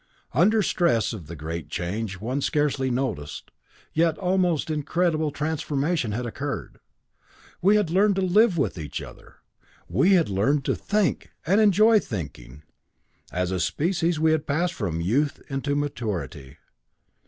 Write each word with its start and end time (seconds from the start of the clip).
"Under 0.33 0.63
stress 0.63 1.13
of 1.13 1.27
the 1.27 1.35
Great 1.35 1.69
Change 1.69 2.19
one 2.19 2.41
scarcely 2.41 2.89
noticed, 2.89 3.51
yet 3.93 4.17
almost 4.17 4.71
incredible, 4.71 5.29
transformation 5.29 6.11
had 6.11 6.25
occurred. 6.25 6.79
We 7.61 7.75
had 7.75 7.91
learned 7.91 8.15
to 8.15 8.23
live 8.23 8.57
with 8.57 8.79
each 8.79 8.99
other. 8.99 9.35
We 9.87 10.13
had 10.13 10.27
learned 10.27 10.65
to 10.65 10.75
think, 10.75 11.29
and 11.45 11.61
enjoy 11.61 11.99
thinking. 11.99 12.63
As 13.31 13.51
a 13.51 13.59
species 13.59 14.19
we 14.19 14.31
had 14.31 14.47
passed 14.47 14.73
from 14.73 15.01
youth 15.01 15.39
into 15.51 15.75
maturity. 15.75 16.57